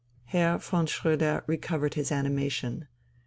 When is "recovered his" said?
1.47-2.11